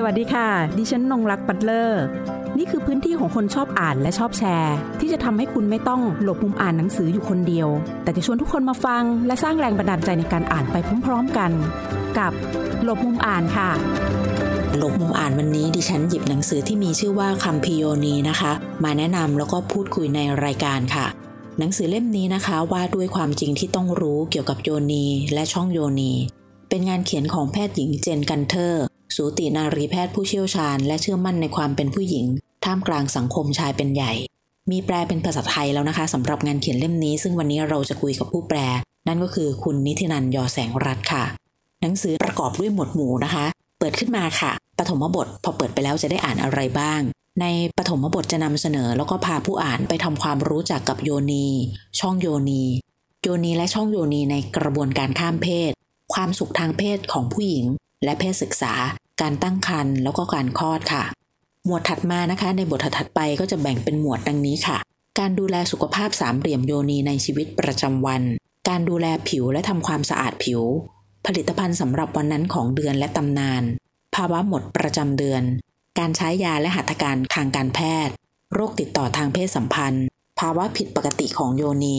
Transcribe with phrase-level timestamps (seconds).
[0.00, 0.48] สวัสดีค่ะ
[0.78, 2.02] ดิฉันนงรักปัตเลอร์
[2.58, 7.68] นี่คือพื้นที่ของคนชอบอ่านและชอบแชร์ ที่จะทำให้คุณไม่ต้องหลบมุมอ่านหนังสืออยู่คนเดียว
[8.02, 11.50] แต่จะชวนทุกคนมาฟัง และสร้างแรงบันดาลใจในการอ่านไปพร้อมๆกัน
[12.18, 12.32] กับ
[12.84, 13.70] หลบมุมอ่านค่ะ
[14.76, 18.52] หลบมุมอ่านวันนี้ดิฉันหยิบหนังสือที่มีชื่อว่าคัมพิโยนีนะคะ
[18.84, 21.06] มาแนะนำแล้วก็พูดคุยในรายการค่ะ
[21.58, 26.12] หนังสือเล่มนี้นะคะว่าด้วยความจริงที่ต้องรู้เกี่ยวกับโยนีและช่องโยนี
[26.68, 28.87] เป็นงานเขียนของแพทย์หญิง Jen Gunter
[29.20, 32.26] สูตินารีแพทย์ผู้เชี่ยวชาญ และเชื่อมั่นในความเป็นผู้หญิง
[32.64, 34.12] ท่ามกลางสังคมชายเป็นใหญ่
[34.70, 38.58] มีแปลเป็นภาษาไทยแล้วนะคะสำหรับงานเขียนเล่มนี้ ซึ่งวันนี้เราจะคุยกับผู้แปล
[39.08, 41.24] นั่นก็คือคุณนิตินันยอแสงรัตน์ค่ะ
[41.80, 43.44] หนังสือประกอบด้วยหมวดหมู่นะคะ
[43.78, 47.00] เปิดขึ้นมาค่ะปฐมบท พอเปิดไปแล้วจะได้อ่านอะไรบ้าง
[47.40, 47.46] ใน
[47.78, 51.46] ปฐมบทจะนำเสนอแล้วก็พาผู้อ่านไปทำความรู้จักกับโยนี
[52.00, 52.64] ช่องโยนี
[53.22, 55.72] โยนีและช่องโยนีในกระบวนการข้ามเพศ
[56.14, 57.66] ความสุขทางเพศของผู้หญิง
[58.04, 58.74] และเพศศึกษา
[59.20, 61.04] การตั้งครรภ์แล้วก็การคลอดค่ะ
[61.66, 64.78] หมวดถัดมานะคะ ในบทถัดไปก็จะแบ่งเป็นหมวดดังนี้ค่ะ
[65.18, 68.22] การดูแลสุขภาพสามเหลี่ยมโยนีในชีวิตประจำวัน
[68.68, 70.62] การดูแลผิวและทำความสะอาดผิว
[71.26, 73.62] ผลิตภัณฑ์สำหรับวันนั้นของเดือนและตำนาน
[74.14, 75.42] ภาวะหมดประจำเดือน
[75.98, 78.14] การใช้ยาและหัตถการทางการแพทย์
[78.54, 80.06] โรคติดต่อทางเพศสัมพันธ์
[80.40, 81.96] ภาวะผิดปกติของโยนี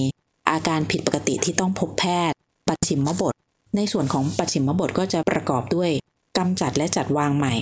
[0.49, 2.35] อาการผิดปกติที่ต้องพบแพทย์
[2.67, 3.33] ปัจฉิมบท
[3.75, 5.91] ในส่วนของปัจฉิมบทก็จะประกอบด้วย
[6.37, 7.55] กำจัดและจัดวางใหม่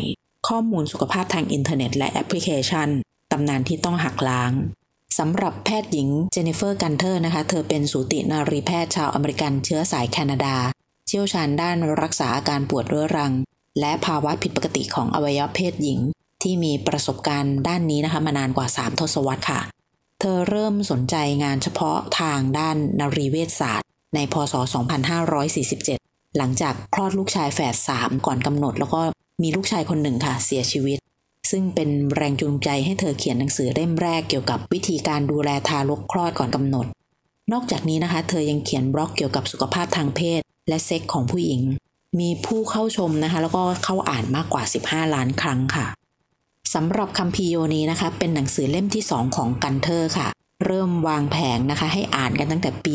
[0.48, 2.90] ข้อมูลสุขภาพทางอินเทอร์เน็ตและแอปพลิเคชัน
[3.32, 4.52] ตำนานที่ต้องหักล้าง
[5.18, 10.56] สำหรับแพทย์หญิง Jennifer Gunter นะคะ เธอเป็นสูตินารีแพทย์ชาวอเมริกันเชื้อสายแคนาดา
[11.08, 13.34] เชี่ยวชาญด้านรักษาอาการปวดเรื้อรัง
[13.80, 16.00] และภาวะผิดปกติของอวัยวะเพศหญิง
[16.44, 19.62] ที่มีประสบการณ์ด้านนี้นะคะมานานกว่า 3 ทศวรรษค่ะ
[20.20, 24.54] เธอเริ่มสนใจงานเฉพาะทางด้านนารีเวชศาสตร์ ในพศ
[25.18, 26.06] 2547
[26.38, 29.02] หลังจากคลอดลูกชายแฝดสามก่อนกำหนด แล้วก็
[29.43, 30.98] มีลูกชายคนหนึ่งค่ะ เสียชีวิต
[31.52, 36.86] ซึ่งเป็นแรงจูงใจให้เธอเขียนหนังสือเล่มแรกเกี่ยวกับวิธีการดูแลทารกคลอดก่อนกำหนด
[37.52, 41.61] นอกจากนี้นะคะ เธอยังเขียนบล็อกเกี่ยวกับสุขภาพทางเพศ และเซ็กของผู้หญิง
[42.20, 45.87] มีผู้เข้าชมนะคะ แล้วก็เข้าอ่านมากกว่า 15 ล้านครั้งค่ะ
[46.73, 50.27] สำหรับคัมภีร์โยนีนะคะ เป็นหนังสือเล่มที่ 2 ของกันเทอร์ค่ะ
[50.65, 52.93] เริ่มวางแผงนะคะ ให้อ่านกันตั้งแต่ปี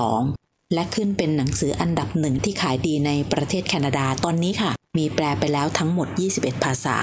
[0.00, 6.96] 2562 และขึ้นเป็นหนังสืออันดับหนึ่งที่ขายดีในประเทศแคนาดาตอนนี้ค่ะ มีแปลไปแล้วทั้งหมด 21 ภาษา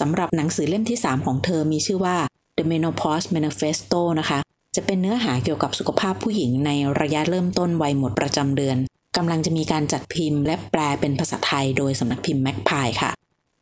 [0.00, 2.16] สำหรับหนังสือเล่มที่ 3 ของเธอมีชื่อว่า
[2.56, 4.38] The Menopause Manifesto นะคะ
[4.76, 6.70] จะเป็นเนื้อหาเกี่ยวกับสุขภาพผู้หญิงใน
[7.00, 8.76] ระยะเริ่มต้นวัยหมดประจำเดือน
[9.16, 13.10] กำลังจะมีการจัดพิมพ์ และแปลเป็นภาษาไทยโดยสำนักพิมพ์ Magpie ค่ะ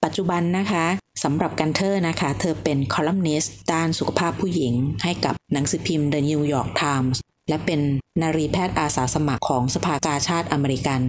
[0.04, 0.86] ปัจจุบันนะคะ
[1.24, 7.16] สำหรับ Gunter นะคะ เธอเป็นคอลัมนิสต์ด้านสุขภาพผู้หญิง ให้กับหนังสือพิมพ์ The New York Times
[7.48, 7.80] และเป็น
[8.22, 11.02] นารีแพทย์อาสาสมัครของสภากาชาติอเมริกัน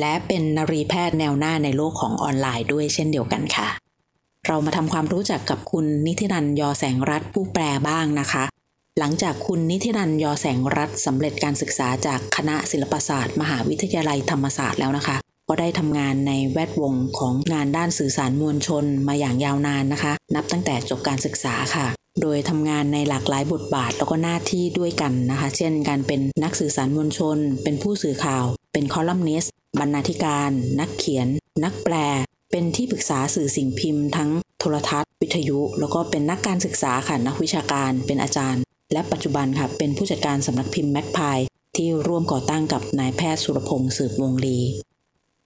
[0.00, 3.68] และเป็นนารีแพทย์แนวหน้าในโลกของออนไลน์ด้วยเช่นเดียวกันค่ะ
[4.46, 8.44] เรามาทำความรู้จักกับคุณนิตินันยอแสงรัตน์ผู้แปลบ้างนะคะ
[8.98, 15.16] หลังจากคุณนิตินันยอแสงรัฐสำเร็จการศึกษาจากคณะศิลปศาสตร์ มหาวิทยาลัยธรรมศาสตร์แล้วนะคะ
[15.48, 21.86] ก็ได้ทำงานในแวดวงของงานด้านสื่อสารมวลชนมาอย่างยาวนานนะคะ นับตั้งแต่จบการศึกษาค่ะ
[22.20, 31.28] โดยทำงานในหลากหลายบทบาทแล้วก็หน้าที่ด้วยกันนะคะ เช่น การเป็นนักสื่อสารมวลชน เป็นผู้สื่อข่าว เป็นคอลัมนิสต์ บรรณาธิการ นักเขียน
[31.64, 31.94] นักแปล
[32.50, 38.62] เป็นที่ปรึกษาสื่อสิ่งพิมพ์ทั้งโทรทัศน์ วิทยุ แล้วก็เป็นนักการศึกษาค่ะ นักวิชาการ เป็นอาจารย์
[38.92, 41.38] และปัจจุบันค่ะ เป็นผู้จัดการสำนักพิมพ์แม็กพาย
[41.76, 44.58] ที่ร่วมก่อตั้งกับนายแพทย์สุรพงษ์สืบวงลี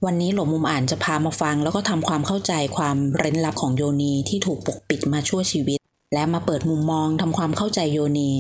[0.05, 5.79] วันนี้หลบมุมอ่านจะพามาฟัง แล้วก็ทำความเข้าใจความเร้นลับของโยนีที่ถูกปกปิดมาชั่วชีวิต
[6.13, 8.31] และมาเปิดมุมมองทำความเข้าใจโยนี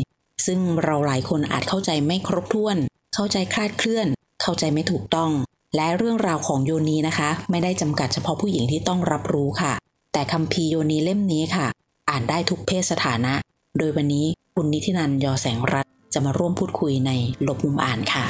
[0.47, 2.77] ซึ่งเราหลายคนอาจเข้าใจไม่ครบถ้วน
[3.15, 4.07] เข้าใจคลาดเคลื่อน
[4.43, 5.31] เข้าใจไม่ถูกต้อง
[5.77, 9.73] และเรื่องราวของโยนีนะคะ ไม่ได้จำกัดเฉพาะผู้หญิงที่ต้องรับรู้ค่ะ
[10.13, 11.67] แต่คัมภีโยนีเล่มนี้ค่ะ
[12.11, 13.35] อ่านได้ทุกเพศสถานะ
[13.79, 17.11] โดยวันนี้คุณนิตินันยอแสงรัตจะมาร่วมพูดคุยใน
[17.43, 18.27] หลบมุมอ่านค่ะ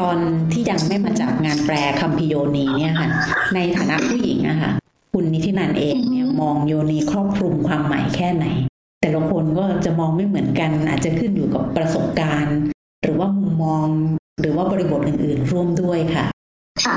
[0.00, 0.16] ตอน
[0.52, 3.08] ที่ยังไม่มาจากงานแปลคัมภีร์โยนีเนี่ยค่ะ
[3.54, 4.72] ในฐานะผู้หญิงอะค่ะ
[5.12, 8.46] คุณนิตินันเองเนี่ยมองโยนีครอบคลุมความหมายแค่ไหน
[9.00, 12.58] แต่ละคนก็จะมองไม่เหมือนกัน อาจจะขึ้นอยู่กับประสบการณ์
[13.02, 13.86] หรือว่ามุมมอง
[14.40, 16.24] หรือว่าบริบทอื่นๆ ร่วมด้วยค่ะ
[16.84, 16.96] ค่ะ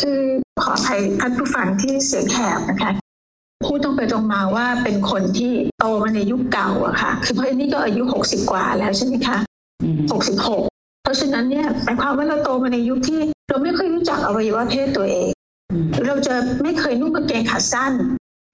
[0.00, 0.20] คือ
[0.62, 2.90] ขออภัยท่านผู้ฟังที่เสียงแหบนะคะ
[3.66, 9.36] พูดตรงไปตรงมาว่าเป็นคนที่โตมาในยุคเก่าอะค่ะ คือเพราะอันนี้ก็อายุหกสิบกว่าแล้วใช่ไหมคะ
[9.82, 10.62] อืมหกสิบหก
[11.04, 15.30] เพราะฉะนั้นเนี่ยหมายความว่าเราโตมาในยุคที่ เราไม่ค่อยรู้จักอวัยวะเพศตัวเอง
[15.70, 17.92] อืมเราจะไม่เคยนุ่งกางเกงขาสั้น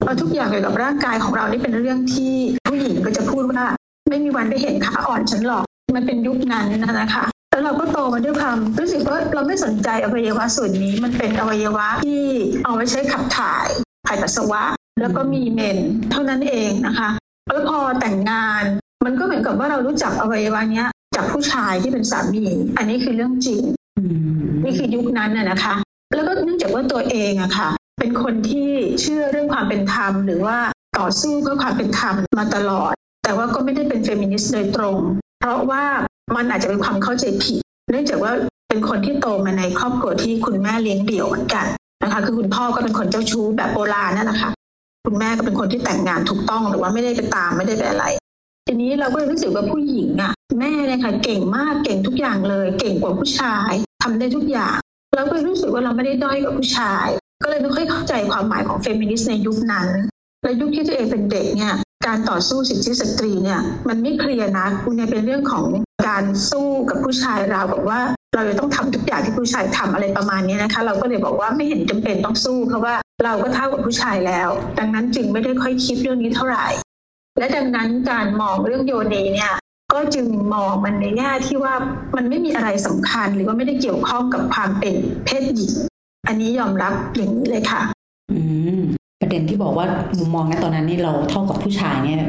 [0.01, 2.33] เพราะทุกอย่างเกี่ยวกับร่างกายของเรานี่เป็นเรื่องที่
[2.67, 3.65] ผู้หญิงก็จะพูดว่า
[4.09, 5.65] ไม่มีวันได้เห็นขาอ่อนฉันหรอก
[5.95, 12.23] มันเป็นยุคนั้นนะคะแล้วเราก็โตมาด้วยความรู้สึกว่าเราไม่สนใจอวัยวะส่วนนี้มันเป็นอวัยวะที่
[12.63, 13.67] เอาไว้ใช้ขับถ่าย
[14.07, 14.63] ถ่ายปัสสาวะ
[15.01, 15.77] แล้วก็มีเมน
[16.11, 17.09] เท่านั้นเองนะคะ
[17.47, 18.63] แล้วพอแต่งงาน
[19.05, 22.45] มันก็เหมือนกับว่าเรารู้จักอวัยวะเนี้ย จากผู้ชายที่เป็นสามี
[22.77, 23.63] อันนี้คือเรื่องจริง
[24.63, 25.75] นี่คือยุคนั้นน่ะนะคะ
[26.15, 27.69] แล้วก็เนื่องจากว่าตัวเองอะค่ะ
[27.99, 28.69] เป็นคนที่
[29.01, 30.57] เชื่อเรื่องความเป็นธรรม หรือว่า
[30.97, 32.93] ต่อสู้เพื่อความเป็นธรรมมาตลอด
[33.23, 34.97] แต่ว่าก็ไม่ได้เป็นเฟมินิสต์โดยตรง
[35.39, 35.83] เพราะว่า
[36.35, 37.61] มันอาจจะเป็นความเข้าใจผิด
[37.91, 38.31] เนื่องจากว่า
[38.69, 41.65] เป็นคนที่โตมาในครอบครัวที่คุณแม่เลี้ยงเดี่ยวเหมือนกัน
[42.01, 44.51] นะคะ คือคุณพ่อก็เป็นคนเจ้าชู้แบบโบราณนั่นแหละค่ะ
[45.05, 48.05] คุณแม่ก็เป็นคนที่แต่งงานถูกต้องหรือว่าไม่ได้ไปตามไม่ได้ไปอะไร
[48.67, 53.71] ทีนี้เราก็รู้สึกว่าผู้หญิงอะ แม่เนี่ยค่ะเก่งมากเก่งทุกอย่างเลย เก่งกว่าผู้ชาย
[54.03, 54.77] ทำได้ทุกอย่าง
[55.15, 57.07] เราก็รู้สึกว่าเราไม่ได้ด้อยกว่าผู้ชาย
[57.43, 59.87] ก็เลยไม่ค่อยเข้าใจความหมายของเฟมินิสต์ในยุคนั้น
[60.43, 61.73] และยุคที่ตัวเองเป็นเด็กเนี่ย
[62.07, 65.65] การต่อสู้สิทธิสตรีเนี่ยมันไม่เคลียร์นะมันยังเป็นเรื่องของ
[66.07, 67.99] การสู้กับผู้ชายเราบอกว่า
[68.35, 74.49] เราจะต้องทำทุกอย่างที่ผู้ชายทำอะไรประมาณนี้นะคะ เราก็เลยบอกว่าไม่เห็นจำเป็นต้องสู้ เพราะว่าเราก็เท่ากับผู้ชายแล้ว
[74.79, 76.67] ดังนั้นจึงไม่ได้ค่อยคิดเรื่องนี้เท่าไหร่
[77.37, 79.53] และดังนั้นการมองเรื่องโยนีเนี่ย
[79.93, 81.73] ก็จึงมองมันในแง่ที่ว่า
[82.15, 84.95] มันไม่มีอะไรสำคัญหรือว่าไม่ได้เกี่ยวข้องกับความเป็น
[85.25, 85.73] เพศหญิง
[86.27, 87.81] อันนี้ยอมรับอย่างนี้เลยค่ะ
[88.31, 88.39] อื
[88.77, 88.81] ม
[89.21, 89.85] ประเด็นที่บอกว่า
[90.17, 92.21] มุมมองนตอนนั้นนี่เราเท่ากับผู้ชายเนี่ย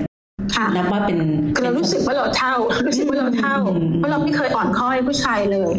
[0.55, 1.19] ค่ะนับว่าเป็น
[1.55, 2.55] คือเรารู้สึกว่าเราเท่า
[2.87, 3.57] รู้สึกว่าเราเท่า
[3.99, 5.75] เพราะเราไม่เคยอ่อนข้อยผู้ชายเลย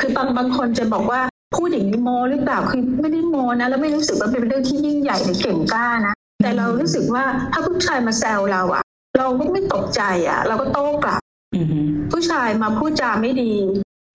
[0.00, 1.20] คือบางบางคนจะบอกว่า
[1.56, 8.82] พูดอย่างนี้โมหรือเปล่าคือไม่ได้โมนะแล้วไม่รู้สึกว่าเป็นเรื่องที่ยิ่งใหญ่หรือเก่งกล้านะแต่เรารู้สึกว่าถ้าผู้ชายมาแซวเราอะ
[9.18, 11.20] เราก็ไม่ตกใจอะเราก็โต้กลับ
[11.54, 11.66] อืม
[12.12, 13.52] ผู้ชายมาพูดจาไม่ดี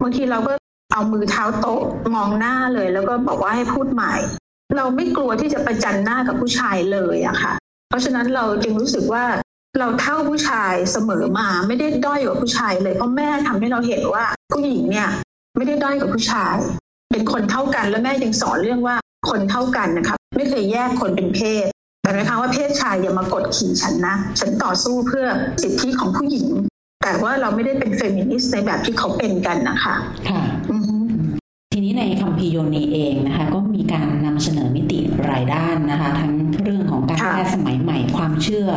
[0.02, 0.54] บางทีเราก็
[0.94, 1.82] เอามือเท้าโต๊ะ
[2.16, 4.14] มองหน้าเลย แล้วก็บอกว่าให้พูดใหม่
[4.78, 7.54] เราไม่กลัวที่จะประจันหน้ากับผู้ชายเลยอะค่ะ
[7.90, 9.24] เพราะฉะนั้นเราจึงรู้สึกว่า
[9.80, 15.10] เราเท่าผู้ชายเสมอมาไม่ได้ด้อยกว่าผู้ชายเลยเพราะแม่ทำให้เราเห็นว่าผู้หญิงเนี่ย
[15.58, 16.56] ไม่ได้ด้อยกว่าผู้ชาย
[17.12, 18.96] เป็นคนเท่ากันแล้วแม่ยังสอนเรื่องว่า
[19.30, 21.66] คนเท่ากันนะคะไม่เคยแยกคนเป็นเพศ
[22.07, 25.25] แต่ไหมคะว่าเพศชายอย่ามากดขี่ฉันนะ ฉันต่อสู้เพื่อ
[25.63, 26.48] สิทธิของผู้หญิง
[27.04, 29.95] แต่ว่าเราไม่ได้เป็นเฟมินิสต์ในแบบที่เขาเป็นกันนะคะ
[30.30, 30.95] ค่ะอือฮึ
[31.74, 35.00] ทีนี้ในคัมภีร์โยนีเองนะคะ ก็มีการนำเสนอมิติ
[35.31, 36.33] รายด้านนะคะ ทั้ง
[36.63, 38.68] เรื่องของการแพทย์สมัยใหม่ ความเชื่อ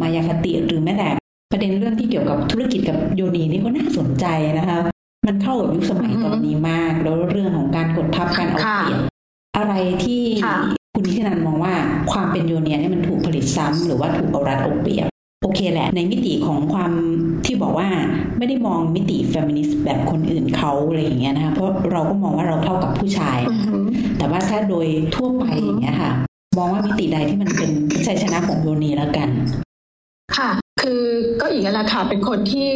[0.00, 1.08] มายาคติหรือแม้แต่
[1.52, 4.26] ประเด็นเรื่องที่เกี่ยวกับธุรกิจกับโยนีนี่ก็น่าสนใจ
[4.58, 4.78] นะคะ
[5.26, 9.00] มันเข้ากับยุคสมัยตอนนี้มาก แล้วเรื่องของการกดทับการเอาเปรียบ
[9.56, 9.74] อะไร
[10.04, 10.22] ที่
[11.00, 11.74] คุณนิตินันมองว่า
[12.12, 15.08] ความเป็นโยเนียเนี่ยมันถูกผลิตซ้ำหรือว่าถูกเอารัดเอาเปรียบ
[15.42, 16.92] โอเคแหละ ในมิติของความ
[17.44, 17.88] ที่บอกว่า
[18.38, 23.38] ไม่ได้มองมิติเฟมินิสต์แบบคนอื่นเขาอะไรอย่างเงี้ยนะคะเพราะเราก็มองว่าเราเท่ากับผู้ชาย
[24.18, 24.86] แต่ว่าถ้าโดย
[25.16, 26.12] ทั่วไปอย่างเงี้ยค่ะ
[26.58, 27.70] มองว่ามิติใดที่มันเป็น
[28.06, 29.28] ชัยชนะของโยนีแล้วกัน
[30.36, 30.50] ค่ะ
[30.82, 31.02] คือ
[31.40, 32.68] ก็อีกแล้วล่ะค่ะเป็นคนที่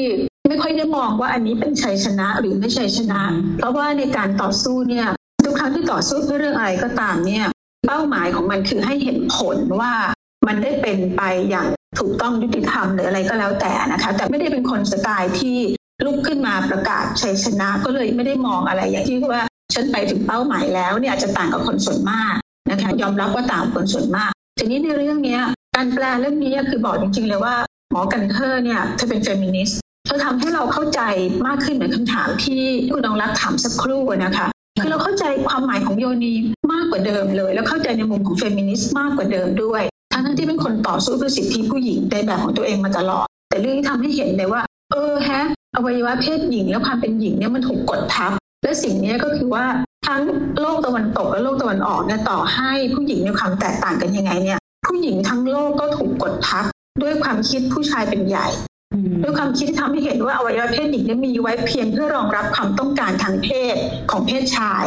[0.48, 3.20] ไม่ค่อยได้มองว่าอันนี้เป็นชัยชนะหรือไม่ชัยชนะ
[3.58, 5.06] เพราะว่าในการต่อสู้เนี่ย
[5.44, 7.46] ทุกครั้งที่ต่อสู้เพื่อเรื่องอะไรก็ตามเนี่ย
[7.86, 9.92] เป้าหมายของมันคือให้เห็นผลว่า
[10.46, 11.66] มันได้เป็นไปอย่าง
[11.98, 15.58] ถูกต้องยุติธรรมหรืออะไรก็แล้วแต่นะคะ แต่ไม่ได้เป็นคนสไตล์ที่
[16.04, 19.42] ลุกขึ้นมาประกาศชัยชนะก็เลยไม่ได้มองอะไร อย่างที่ว่า
[19.74, 22.34] ฉันไปถึงเป้าหมายแล้วเนี่ยอาจจะต่างกับคนส่วนมาก
[22.70, 25.38] นะคะยอมรับว่าต่างกับคนส่วนมาก ทีนี้ในเรื่องนี้
[25.76, 27.54] การแปลเรื่องนี้คือบอกจริงๆเลยว่า
[27.90, 31.00] หมอ Gunter เนี่ยเธอเป็นเฟมินิสต์เธอทำให้เราเข้าใจ
[31.46, 32.62] มากขึ้นเหมือนคำถามที่
[32.92, 36.32] คุณนงรักถามสักครู่นะคะ คือเราเข้าใจความหมายของโยนี
[36.72, 49.64] มากกว่าเดิมเลย แล้วเข้าใจในมุมของเฟมินิสต์มากกว่าเดิมด้วยทั้งที่เป็นคนต่อสู้เพื่อสิทธิผู้หญิงในแบบของตัวเองมาตลอด แต่เรื่องนี้ทำให้เห็นเลยว่า เออแฮะอวัยวะเพศหญิงและความเป็นหญิงเนี่ยมันถูกกดทับ และสิ่งนี้ก็คือว่า
[50.06, 50.22] ทั้ง
[50.60, 56.64] โลกตะวันตกและโลกตะวันออกเนี่ยต่อให้ผู้หญิงมีความแตกต่างกันยังไงเนี่ย ผู้หญิงทั้งโลกก็ถูกกดทับ
[57.02, 58.48] ด้วยความคิดผู้ชายเป็นใหญ่
[59.22, 63.76] ด้วยความคิดที่ทำให้เห็นว่าอวัยวะเพศหญิงเนี่ยมีไว้เพียงเพื่อรองรับความต้องการทางเพศ
[64.10, 64.86] ของเพศชาย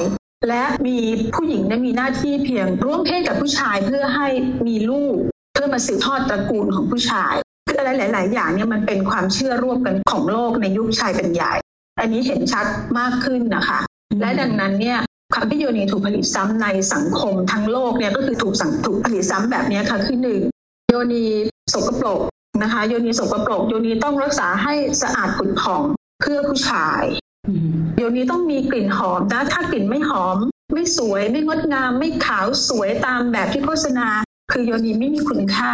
[0.49, 0.97] และมี
[1.35, 4.27] ผู้หญิงเนี่ยมีหน้าที่เพียงร่วมเพศกับผู้ชายเพื่อให้
[4.67, 5.15] มีลูก
[5.53, 7.33] เพื่อมาสืบทอดตระกูลของผู้ชาย
[7.67, 11.53] คืออะไรหลาย ๆ อย่างเนี่ยมันเป็นความเชื่อร่วมกันของโลกในยุคชายเป็นใหญ่
[11.99, 12.65] อันนี้เห็นชัด
[12.99, 13.79] มากขึ้นนะคะ
[14.21, 14.97] และดังนั้นเนี่ย
[15.33, 20.41] ความที่โยนีถูกผลิตซ้ำในสังคมทั้งโลกเนี่ยก็คือถูกสังถูกผลิตซ้ำแบบเนี้ยค่ะคือหนึ่ง
[20.89, 21.25] โยนี
[21.73, 22.21] สกปรก
[22.61, 25.83] นะคะโยนีสกปรกโยนีต้องรักษาให้สะอาดผุดผ่อง
[26.21, 27.03] เพื่อผู้ชาย
[27.47, 30.37] อืมโยนีต้องมีกลิ่นหอมนะถ้ากลิ่นไม่หอม
[30.73, 34.07] ไม่สวยไม่งดงามไม่ขาวสวยตามแบบที่โฆษณา
[34.51, 35.73] คือโยนีไม่มีคุณค่า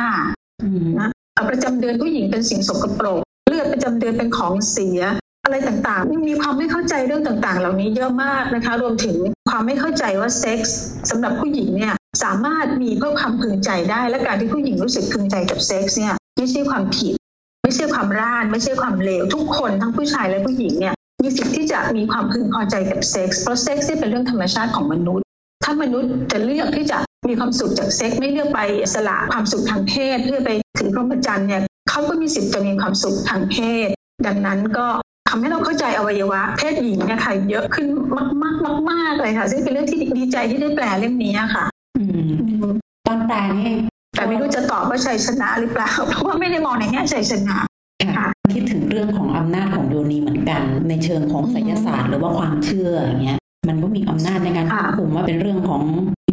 [0.64, 5.02] อืมนะเอาประจำเดือนผู้หญิงเป็นสิ่งสกปรกเลือดประจำเดือนเป็นของเสีย
[5.46, 9.18] อะไรต่างๆ มีความไม่เข้าใจเรื่องต่างๆ เหล่านี้เยอะมากนะคะ รวมถึง
[9.50, 17.16] ความไม่เข้าใจว่าเซ็กส์สำหรับผู้หญิงเนี่ยสามารถมีเพื่อความพึงใจได้ และการที่ผู้หญิงรู้สึกพึงใจกับเซ็กส์เนี่ย ไม่ใช่ความผิด
[17.64, 25.26] ไม่ใช่ความร่าน ไม่ใช่ความเลวทุกคนทั้งผู้ชายและผู้หญิงเนี่ยมีสิทธิ์ที่จะมีความพึงพอใจกับเซ็กส์เพราะเซ็กส์เป็นเรื่องธรรมชาติของมนุษย์
[25.64, 26.98] ถ้ามนุษย์จะเลือกที่จะ
[27.30, 28.60] มีความสุขจากเซ็กส์ไม่เลือกไป
[28.94, 33.56] สละความสุขทางเพศ เพื่อไปถึงพรหมจรรย์เนี่ยเขาก็มีสิทธิ์จะมีความสุขทางเพ
[33.86, 33.88] ศ
[34.28, 34.88] ดังนั้นก็
[35.30, 37.88] ทำให้เราเข้าใจอวัยวะ เพศหญิงเนี่ยค่ะเยอะขึ้น
[38.44, 41.66] มากๆมากๆเลยค่ะ ซึ่งเป็นเรื่องที่ดีใจที่ได้แปลเล่มนี้ค่ะ
[41.98, 42.04] อื
[42.70, 42.72] ม
[43.08, 47.58] ตอนแปลนี่ แต่ไม่รู้จะตอบว่าชัยชนะหรือเปล่าเพราะว่าไม่ได้มองในแง่ชัยชนะ
[48.18, 53.40] ค่ะคิดถึงเรื่องของอำนาจของโยนีเหมือนกัน ในเชิงของไสยศาสตร์หรือว่าความเชื่ออย่างเงี้ย
[53.70, 55.82] มันก็มีอำนาจในการควบคุมว่าเป็นเรื่องของ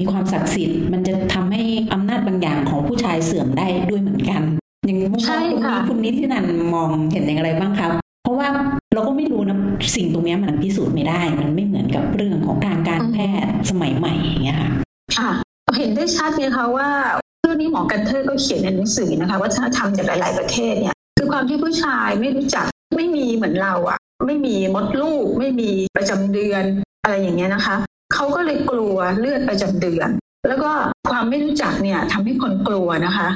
[0.01, 4.43] มีความศักดิ์สิทธิ์ มันจะทำให้อำนาจบางอย่างของผู้ชายเสื่อมได้ด้วยเหมือนกัน
[4.87, 7.93] อย่างมุมมองตรงนี้คุณนิตินันมองเห็นอย่างไรบ้างครับ
[8.23, 8.49] เพราะว่า
[8.95, 9.59] เราก็ไม่รู้นะ
[9.97, 14.71] สิ่งตรงนี้มันพิสูจน์ไม่ได้ มันไม่เหมือนกับเรื่องของทางการแพทย์สมัยใหม่อย่างเงี้ยค่ะ
[15.17, 15.31] ค่ะ
[15.79, 16.89] เห็นได้ชัดเลยค่ะว่า
[17.28, 26.65] เรื่องนี้หมอกันเทอร์ก็เขียนในหนังสือนะคะวัฒนธรรมจากหลาย ๆประเทศเนี่ยคือความที่ผู้ชายไม่รู้จักไม่มีเหมือนเราอะไม่มีมดลูก ไม่มีประจำเดือน
[27.03, 27.77] อะไรอย่างเงี้ยนะคะ
[28.15, 30.09] เขาก็เลยกลัวเลือดประจำเดือน
[30.49, 30.71] แล้วก็
[31.11, 33.29] ความไม่รู้จักเนี่ยทำให้คนกลัวนะคะ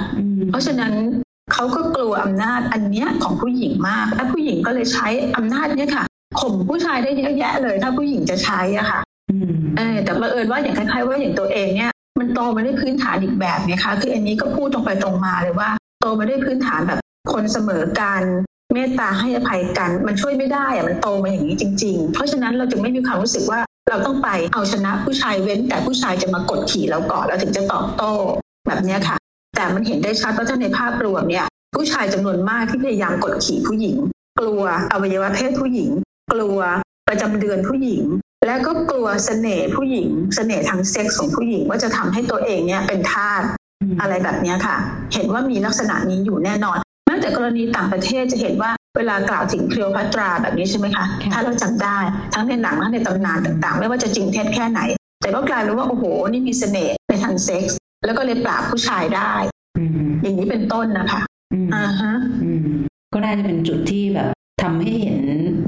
[0.50, 0.92] เพราะฉะนั้น
[1.52, 6.04] เขาก็กลัวอำนาจอันเนี้ยของผู้หญิงมากและผู้หญิงก็เลยใช้อำนาจเนี้ยค่ะ
[6.40, 9.00] ข่มผู้ชายได้เยอะแยะเลย ถ้าผู้หญิงจะใช้อะค่ะ
[9.76, 16.99] เออแต่บังเอิญว่าอย่างคล้ายๆว่าอย่างตัวเองเนี่ย มันโตมาด้วยพื้นฐานอีกแบบนะคะ คืออันนี้ก็พูดตรงไปตรงมาเลยว่า โตมาด้วยพื้นฐานแบบ
[17.33, 18.23] คนเสมอกัน
[18.75, 28.12] เมตตาให้อภัยกัน มันช่วยไม่ได้อะมันโตมาอย่างนี้จริง ๆ เพราะฉะนั้นเราจึงไม่มีความรู้สึกว่าเราต้องไปเอาชนะผู้ชายเว้น แต่ผู้ชายจะมากดขี่เราก่อนเราถึงจะตอบโต้
[28.66, 29.16] แบบนี้ค่ะ
[29.57, 33.97] แต่มันเห็นได้ชัดว่าถ้าในภาพรวมเนี่ย ผู้ชายจำนวนมากที่พยายามกดขี่ผู้หญิง
[34.40, 35.90] กลัวอวัยวะเพศผู้หญิง
[36.33, 36.59] กลัว
[37.09, 38.02] ประจำเดือนผู้หญิง
[38.46, 43.42] และก็กลัวเสน่ห์ผู้หญิง เสน่ห์ทางเซ็กส์ของผู้หญิงว่าจะทำให้ตัวเองเนี่ยเป็นทาส
[44.00, 44.76] อะไรแบบนี้ค่ะ
[45.14, 51.99] เห็นว่ามีลักษณะนี้อยู่แน่นอนแม้แต่กรณีต่างประเทศจะเห็นว่าเวลากล่าวถึงคลีโอพัตราแบบนี้ใช่ไหมคะ ถ้าเราจำได้
[52.34, 54.80] ทั้งในหนังทั้งในตำนานต่างๆ ไม่ว่าจะจริงเท็จแค่ไหน
[55.20, 59.32] แต่ก็กลายเป็นว่า โอ้โห นี่มีเสน่ห์ในทางเซ็กส์แล้วก็เลยปราบผู้ชายได้
[60.22, 61.20] อย่างนี้เป็นต้นนะคะ
[61.75, 62.12] อ่าฮะ
[63.12, 64.30] ก็น่าจะเป็นจุดที่แบบ
[64.62, 65.19] ทำให้เห็น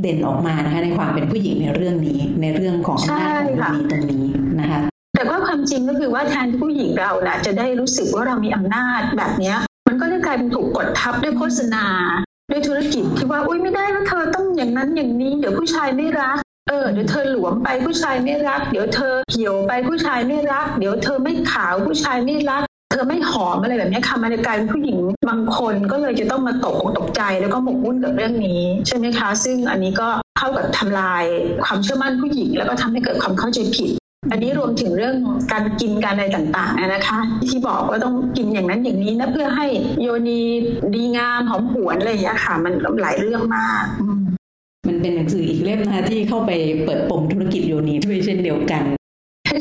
[0.02, 4.24] เด่นออกมานะคะในความเป็นผู้หญิงในเรื่องนี้ ในเรื่องของอำนาจของมีตรงนี้
[4.60, 4.80] นะคะ
[5.14, 11.86] แต่ว่าความจริงก็คือว่าแทนที่ผู้หญิงเราน่ะจะได้รู้สึกว่าเรามีอำนาจแบบเนี้ย มันก็ได้กลายเป็นถูกกดทับด้วยโฆษณา
[12.50, 22.62] ด้วยธุรกิจที่ว่าอุ้ยไม่ได้แล้วเธอต้องอย่างนั้นอย่างนี้ เดี๋ยวผู้ชายไม่รักเออเดี๋ยวเธอหลวมไปผู้ชายไม่รัก เดี๋ยวเธอเหี่ยวไปผู้ชายไม่รัก เดี๋ยวเธอไม่ขาวผู้ชายไม่รัก
[22.94, 24.98] เธอไม่หอมอะไรแบบนี้ค่ะมันกลายเป็นผู้หญิง
[25.28, 30.08] บางคนก็เลยจะต้องมาตกอกตกใจแล้วก็หมกมุ่นกับเรื่องนี้ใช่ไหมคะ ซึ่งอันนี้ก็
[30.38, 31.24] เข้ากับทำลาย
[31.64, 33.90] ความเชื่อมั่นผู้หญิง แล้วก็ทำให้เกิดความเข้าใจผิด
[34.30, 35.14] อันนี้รวมถึงเรื่อง
[35.52, 39.66] การกินการอะไรต่างๆนะคะ ที่บอกว่าต้องกินอย่างนั้นอย่างนี้นะเพื่อให้
[40.00, 40.42] โยนี
[40.94, 42.72] ดีงามหอมหวนอะไรอย่างนี้ค่ะ มัน
[43.02, 43.84] หลายเรื่องมาก
[44.88, 46.50] มันเป็นหนังสืออีกเล่มนะคะที่เข้าไป
[46.84, 48.84] เปิดปมธุรกิจโยนีด้วยเช่นเดียวกัน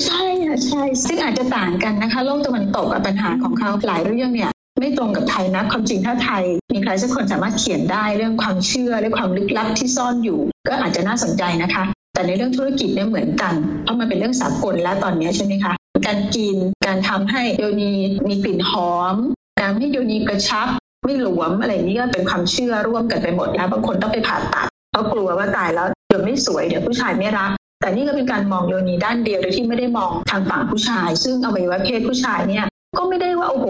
[0.07, 11.83] ใช่ค่ะใช่ ซึ่งอาจจะต่างกันนะคะ โลกตะวันตกกับปัญหาของเขาหลายเรื่องเนี่ยไม่ตรงกับไทยนะความจริงถ้าไทย มีใครสักคนสามารถเขียนได้เรื่องความเชื่อและความลึกลับที่ซ่อนอยู่ ก็อาจจะน่าสนใจนะคะ
[12.13, 15.73] แต่ในเรื่องธุรกิจเนี่ยเหมือนกันเพราะมันเป็นเรื่องสากลแล้วตอนนี้ใช่ไหมคะ
[16.07, 16.55] การกิน
[16.87, 17.93] การทำให้โยนี
[18.27, 19.15] มีกลิ่นหอม
[19.61, 20.67] การให้โยนีกระชับ
[21.05, 27.51] ไม่หลวมอะไรนี้ก็เป็นความเชื่อร่วมกันไปหมดแล้วบางคนต้องไปผ่าตัดเพราะกลัวว่าตายแล้วเดี๋ยวไม่สวยเดี๋ยวผู้ชายไม่รัก
[27.83, 32.65] แต่นี่ก็เป็นการมองโยนีด้านเดียวโดยที่ไม่ได้มองทางฝั่งผู้ชาย ซึ่งอวัยวะเพศผู้ชายเนี่ย
[32.97, 33.67] ก็ไม่ได้ว่าโอ้โห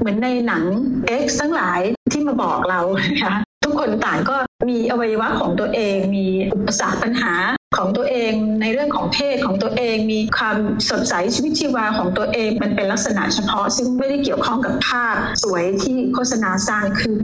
[0.00, 0.64] เหมือนในหนัง
[1.24, 1.80] X ทั้งหลาย
[2.12, 3.34] ที่มาบอกเรานะคะ
[3.64, 4.36] ทุกคนต่างก็
[4.70, 7.34] มีอวัยวะของตัวเอง มีอุปสรรคปัญหา
[7.76, 10.56] ของตัวเองในเรื่องของเพศของตัวเอง มีความ
[10.90, 17.20] สดใสชีวิตชีวาของตัวเองมันเป็นลักษณะเฉพาะ ซึ่งไม่ได้เกี่ยวข้องกับภาพสวยที่โฆษณาสร้างขึ้น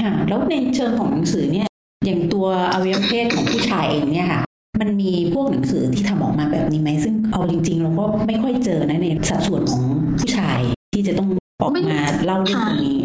[0.00, 1.68] ค่ะแล้วในเชิงของหนังสือเนี่ย
[2.06, 4.42] อย่างตัวอวัยวะเพศของผู้ชายเองเนี่ยค่ะ
[4.80, 9.82] มันมีพวกหนังสือที่ทำออกมาแบบนี้ไหมซึ่งเอาจริง ๆ เราก็ไม่ค่อยเจอนะในสัดส่วนของ
[10.18, 10.60] ผู้ชาย
[10.94, 11.28] ที่จะต้อง
[11.60, 12.98] ออกมาเล่าเรื่องนี้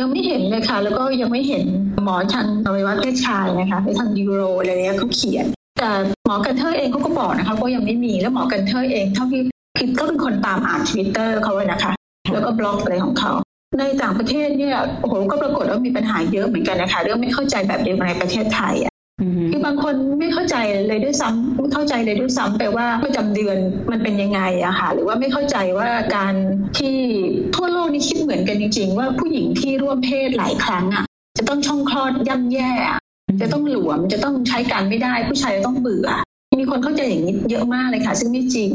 [0.00, 1.64] ยังไม่เห็นเลยค่ะ แล้วก็ยังไม่เห็น
[2.04, 5.46] หมอทางอวัยวะเพศชายนะคะในทาง uro อะไรเงี้ยเขาเขียน
[5.78, 5.90] แต่
[6.26, 9.40] หมอ Gunter เองเขาก็บอกนะคะว่ายังไม่มีแล้วหมอ Gunter เองเท่าที่
[9.78, 11.92] คิดก็เป็นคนตามอ่านทวิตเตอร์เขาเลยนะคะ
[12.32, 13.32] แล้วก็บล็อกอะไรของเขา
[13.78, 18.92] ในต่างประเทศเนี่ยโอ้โหก็ปรากฏว่ามีปัญหาเยอะเหมือนกันนะคะเรื่องไม่เข้าใจแบบเดียวกันในประเทศไทยอะ
[19.50, 20.56] คือบางคนไม่เข้าใจ
[20.88, 23.56] เลยด้วยซ้ำไม่เข้าใจเลยด้วยซ้ำไปว่าประจำเดือน
[23.90, 26.34] มันเป็นยังไงอะค่ะหรือว่าไม่เข้าใจว่าการ
[26.78, 26.96] ที่
[27.54, 31.04] ทั่วโลกนี่คิดเหมือนกันจริง ๆ ว่าผู้หญิงที่ร่วมเพศหลายครั้งอะ
[31.38, 32.70] จะต้องช่องคลอดย่ำแย่
[33.40, 36.08] จะต้องหลวมจะต้องใช้การไม่ได้ ผู้ชายจะต้องเบื่อ
[36.60, 38.70] มีคนเข้าใจอย่างนี้เยอะมากเลยค่ะ ซึ่งไม่จริง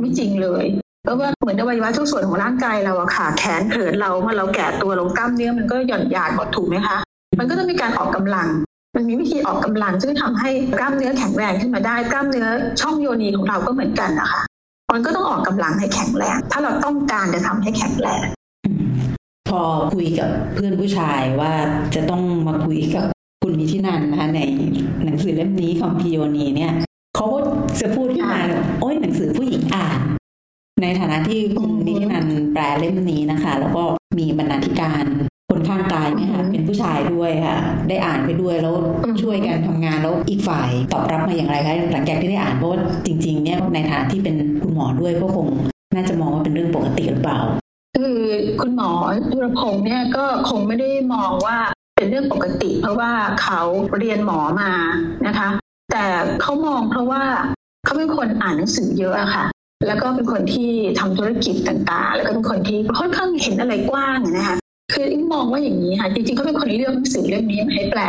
[0.00, 0.64] ไม่จริงเลย
[1.04, 6.96] เพราะว่าเหมือนอวัยวะทุกส่วนของร่างกายเราอะค่ะ แขนเขินเราเมื่อเราแก่ตัวลงกล้ามเนื้อมันก็หย่อนหยาดหมดถูกไหมคะ
[7.38, 8.48] มันก็ต้องมีการออกกำลัง
[8.94, 12.46] มันมีวิธีออกกำลังซึ่งทำให้กล้ามเนื้อแข็งแรงขึ้นมาได้กล้ามเนื้อ
[12.80, 14.42] ช่องโยนีของเราก็เหมือนกันนะคะ
[14.92, 18.24] มันก็ต้องออกกำลังให้แข็งแรง ถ้าเราต้องการจะทำให้แข็งแรง
[19.50, 19.60] พอ
[19.94, 21.52] คุยกับเพื่อนผู้ชายว่า
[21.94, 23.06] จะต้องมาคุยกับ
[23.42, 24.40] คุณนิธินันนะคะใน
[25.04, 26.72] หนังสือเล่มนี้คอมพิโยนีเนี่ย
[27.14, 27.40] เขาก็
[27.80, 28.40] จะพูดขึ้นมา
[28.80, 29.98] โอ้ยหนังสือผู้หญิงอ่าน
[30.82, 33.82] ในฐานะที่คุณนิธินันแปลเล่มนี้นะคะ แล้วก็
[34.18, 35.04] มีบรรณาธิการ
[35.54, 37.58] คนข้างกายเนี่ยค่ะเป็นผู้ชายด้วยค่ะ
[37.88, 38.74] ได้อ่านไปด้วยแล้ว
[39.22, 45.46] ช่วยกันทำงานแล้วอีกฝ่ายตอบรับมาอย่างไรคะหลังจากที่ได้อ่านเพราะว่าจริงๆเนี่ยในฐานะที่เป็นคุณหมอด้วยก็คง
[45.94, 47.40] น่าจะมองว่าเป็นเรื่องปกติหรือเปล่า
[47.96, 48.18] คือ
[48.60, 48.90] คุณหมอ
[49.32, 51.58] ดุรพงศ์เนี่ยก็คงไม่ได้มองว่า
[51.96, 53.10] เป็นเรื่องปกติ เพราะว่า
[53.42, 53.60] เขา
[54.00, 54.72] เรียนหมอมา
[55.26, 55.48] นะคะ
[55.92, 56.04] แต่
[56.40, 57.22] เขามองเพราะว่า
[57.84, 59.46] เขาเป็นคนอ่านหนังสือเยอะอะค่ะ
[59.86, 64.63] แล้วก็เป็นคนที่ทำธุรกิจต่างๆ แล้วก็เป็นคนที่ค่อนข้างเห็นอะไรกว้างนะคะคืออิง
[65.32, 68.02] มองว่าอย่างนี้ค่ะจริงๆเขาเป็นคนเลือกหนังสือเล่มนี้มาให้แปล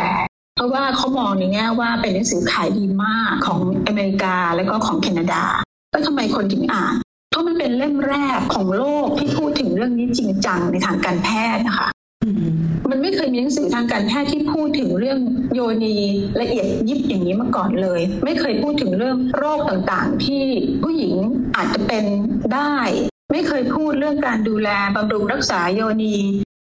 [0.56, 5.42] เพราะว่าเขามองในแง่ว่าเป็นหนังสือขายดีมากของอเมริกาแล้วก็ของแคนาดา
[5.90, 6.94] แล้วทำไมคนถึงอ่าน
[7.30, 11.88] เพราะมันเป็นเล่มแรกของโลกที่พูดถึงเรื่องนี้จริงจังในทางการแพทย์นะคะ
[12.90, 15.18] มันไม่เคยมีหนังสือทางการแพทย์ที่พูดถึงเรื่อง
[15.54, 15.96] โยนี
[16.40, 20.44] ละเอียดยิบอย่างนี้มาก่อนเลย ไม่เคยพูดถึงเรื่องโรคต่างๆ ที่
[20.82, 21.14] ผู้หญิง
[21.56, 22.04] อาจจะเป็น
[22.54, 22.76] ได้
[23.32, 26.16] ไม่เคยพูดเรื่องการดูแลบำรุงรักษาโยนี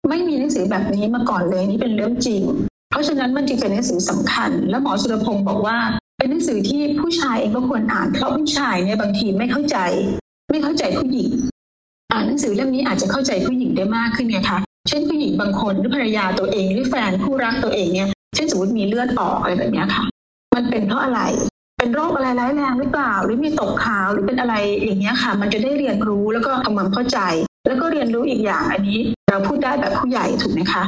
[0.08, 2.42] ไม่มีหนังสือแบบนี้มาก่อนเลยนี่เป็นเรื่องจริง
[2.90, 5.78] เพราะฉะนั้นมันจึงเป็นหนังสือสำคัญ และหมอสุรพงศ์บอกว่า
[6.18, 9.78] เป็นหนังสือที่ผู้ชายเองก็ควรอ่าน เพราะผู้ชายเนี่ยบางทีไม่เข้าใจ
[10.50, 11.30] ไม่เข้าใจผู้หญิง
[12.12, 14.58] อ่านหนังสือเล่มนี้อาจจะเข้าใจผู้หญิงได้มากขึ้นไงคะ
[14.88, 20.04] เช่นผู้หญิงบางคนหรือภรรยาตัวเองหรือแฟนคู่รักตัวเองเนี่ยเช่นสมมติมีเลือดออกอะไรแบบนี้ค่ะ
[20.54, 21.20] มันเป็นเพราะอะไร
[21.78, 27.18] เป็นโรคอะไรร้ายแรงหรือเปล่า หรือมีตกขาวหรือเป็นอะไรอย่างเงี้ยค่ะ มันจะได้เรียนรู้แล้วก็ทำความเข้าใจ
[27.66, 29.00] แล้วก็เรียนรู้อีกอย่างอันนี้
[29.34, 30.82] เราพูดได้แบบผู้ใหญ่ถูกไหมคะ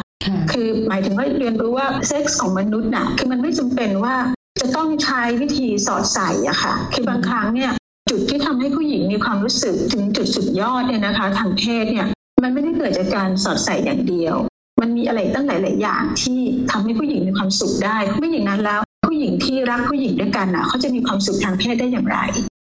[0.51, 4.15] คือหมายถึงว่าเรียนรู้ว่าเซ็กส์ของมนุษย์น่ะคือมันไม่จำเป็นว่า
[4.61, 7.73] จะต้องใช้วิธีสอดใส่อะค่ะ คือบางครั้งเนี่ย
[8.11, 12.07] จุดที่ทำให้ผู้หญิงมีความรู้สึกถึงจุดสุดยอดเนี่ยนะคะ ทางเพศเนี่ย
[12.43, 14.37] มันไม่ได้เกิดจากการสอดใส่อย่างเดียว
[14.81, 22.19] มันมีอะไรตั้งหลาย ๆ อย่างที่ทำให้ผู้หญิงมีความสุขได้ไม่อย่างนั้นแล้ว ผู้หญิงที่รักผู้หญิงด้วยกันน่ะเขาจะมีความสุขทางเพศได้อย่างไร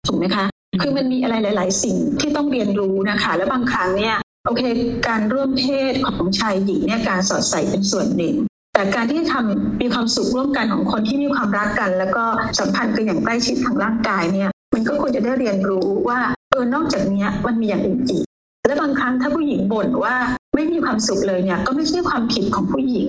[0.07, 0.45] ถูกไหมคะ
[0.81, 4.15] คือมันมีอะไรหลาย ๆ สิ่งที่ต้องเรียนรู้นะคะ และบางครั้งเนี่ย
[4.45, 4.63] โอเค
[5.07, 8.35] การร่วมเพศของชายหญิงเนี่ยการสอดใส่เป็นส่วนหนึ่ง
[8.73, 12.23] แต่การที่ทำมีความสุขร่วมกันของคนที่มีความรักกัน แล้วก็
[12.59, 18.25] สัมพันธ์กันอย่างใกล้ชิดทางร่างกายเนี่ยมันก็ควรจะได้เรียนรู้ว่าเออนอกจากนี้มันมีอย่างอื่นอีก
[18.67, 20.15] และบางครั้งถ้าผู้หญิงบ่นว่า
[20.55, 23.07] ไม่มีความสุขเลยเนี่ยก็ไม่ใช่ความผิดของผู้หญิง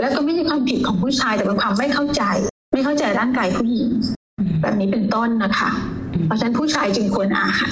[0.00, 2.22] และก็ไม่ใช่ความผิดของผู้ชายแต่เป็นความไม่เข้าใจ
[2.72, 3.88] ไม่เข้าใจร่างกายผู้หญิง
[4.62, 5.70] แบบนี้เป็นต้นนะคะ
[6.26, 7.70] เพราะฉะนั้นผู้ชายจึงควรอ่าน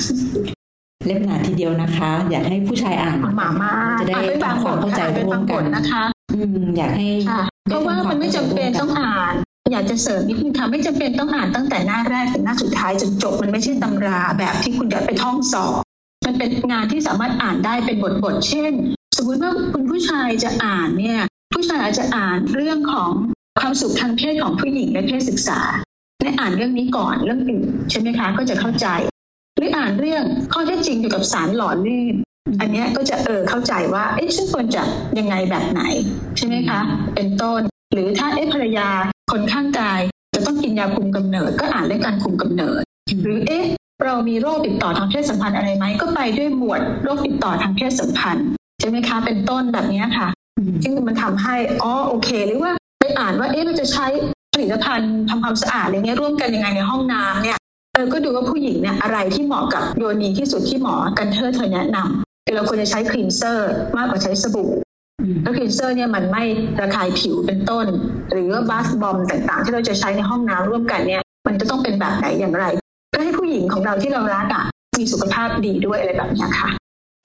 [1.06, 9.34] เล่มหนาทีเดียวนะคะ อยากให้ผู้ชายอ่านหมามาจะได้อ่านเป็นบางทำความเข้าใจบทค่ะร่วมกันเป็นบางบทนะคะอืมอยากให้ค่ะเพราะว่ามันไม่จำเป็นต้องอ่าน
[9.72, 15.80] อยากจะเสริมนิดนึงค่ะไม่จำเป็นต้องอ่านตั้งแต่หน้าแรกถึงหน้าสุดท้ายจนจบมันไม่ใช่ตำราแบบที่คุณจะไปท่องสอบ
[16.26, 18.72] มันเป็นงานที่สามารถอ่านได้เป็นบทบทๆเช่น
[19.16, 21.20] สมมติว่าคุณผู้ชายจะอ่านเนี่ย
[21.54, 23.10] ผู้ชายอาจจะอ่านเรื่องของ
[23.60, 25.60] ความสุขทางเพศของผู้หญิงในเพศศึกษา
[26.22, 28.86] ในอ่านเรื่องนี้ก่อนเรื่องอื่นใช่ไหมคะก็จะเข้าใจ
[29.58, 32.14] หรืออ่านเรื่องข้อเท็จจริงเกี่ยวกับสารหล่อลื่น
[32.60, 34.82] อันนี้ก็จะเออเข้าใจว่าเอ๊ะฉันควรจะ
[35.18, 35.82] ยังไงแบบไหน
[36.36, 36.80] ใช่ไหมคะ
[37.14, 37.60] เป็นต้น
[37.94, 38.88] หรือถ้าเอ๊ะภรรยา
[39.32, 40.00] คนข้างกาย
[40.34, 42.82] จะต้องกินยาคุมกำเนิด ก็อ่านเรื่องการคุมกำเนิด
[43.22, 43.64] หรือเอ๊ะ
[44.04, 48.48] เรามีโรคติดต่อทางเพศสัมพันธ์อะไรไหมก็ไปด้วยหมวดโรคติดต่อทางเพศสัมพันธ์
[48.80, 50.28] ใช่ไหมคะ เป็นต้นแบบนี้ค่ะ
[50.82, 54.06] ซึ่งมันทำให้อ๋อโอเค หรือว่าไปอ่านว่าเอ๊ะเราจะใช้
[54.54, 57.58] ผลิตภัณฑ์ทำความสะอาดอะไรเงี้ยร่วมกันยังไงในห้องน้ำเนี่ย
[57.98, 64.72] เออก็ดูว่าผู้หญิงเนี่ยอะไรที่เหมาะกับโยนีที่สุดที่หมอกันเทอร์เธอแนะนำคือเราควรจะใช้ cleanser มากกว่าใช้สบู่
[65.42, 66.44] แล้ว cleanser เนี่ยมันไม่
[66.80, 67.86] ระคายผิวเป็นต้น
[68.32, 72.64] หรือว่าบาสบอมต่างๆ ที่เราจะใช้ในห้องน้ำร่วมกันเนี่ย มันจะต้องเป็นแบบไหนอย่างไร
[73.10, 74.64] เพื่อให้ผู้หญิงของเราที่เรารักอะ
[74.98, 76.70] มีสุขภาพดีด้วยอะไรแบบเนี้ยค่ะ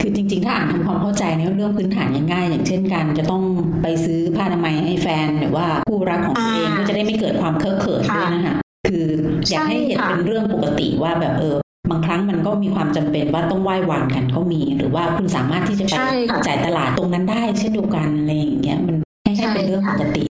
[0.01, 3.43] คือจริงๆ ถ้าอ่านทำความเข้าใจในเรื่องพื้นฐานง่ายๆอย่างเช่นการจะต้อง
[3.81, 9.07] ไปซื้อผ้าอนามัยให้แฟนหรือว่าคู่รักของตัวเองอ่าก็จะได้ไม่เกิดความเคอะเขินด้วยนะคะ คือ
[9.49, 11.55] อยากให้เห็นใช่ค่ะเป็นเรื่องปกติว่าแบบเออ
[11.91, 20.23] บางครั้งมันก็มีความจำเป็นว่าต้องไหว้วานกันก็มี หรือว่าคุณสามารถที่จะไปใช่ค่ะจ่ายตลาดตรงนั้นได้ เช่นเดียวกันอะไรอย่างเงี้ยมันให้ให้เป็นเรื่องปกติ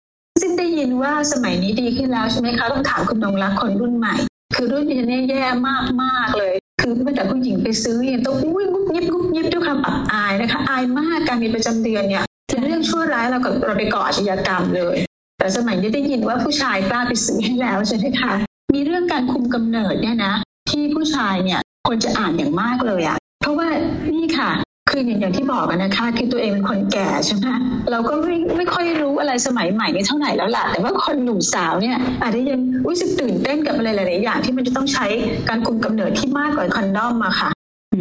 [0.43, 4.15] ซึ่งได้ยินว่าสมัยนี้ดีขึ้นแล้วใช่ไหมคะต้องถามคุณนงรักคนรุ่นใหม่
[4.55, 14.97] คือรุ่นนี้เนี่ยแย่มากมากๆเลย คือแม้แต่ผู้หญิงไปซื้อเนี่ยต้องอุ้ยงุบยิบงุบยิบด้วยความอับอายนะคะ อายมากการมีประจำเดือนเนี่ยเป็นเรื่องชั่วร้ายเรากับเราไปก่ออาชญากรรมเลย
[15.41, 18.33] แต่สมัยนี้ได้ยินว่าผู้ชายกล้าไปซื้อให้แล้วใช่ไหมคะ
[18.75, 20.35] มีเรื่องการคุมกำเนิดเนี่ยนะ
[20.71, 23.69] ที่ผู้ชายเนี่ยควรจะอ่านอย่างมากเลยอะเพราะว่า
[24.13, 24.51] นี่ค่ะ
[24.91, 27.47] คืออย่างที่บอกนะคะคือตัวเองเป็นคนแก่ใช่ไหม
[27.91, 35.07] เราก็ไม่ไม่ค่อยรู้อะไรสมัยใหม่นี้เท่าไหร่แล้วล่ะ แต่ว่าคนหนุ่มสาวเนี่ยอาจจะยังรู้สึกตื่นเต้นกับอะไรหลายๆอย่างที่มันจะต้องใช้
[35.49, 37.51] การคุมกำเนิดที่มากกว่าคอนดอมมาค่ะ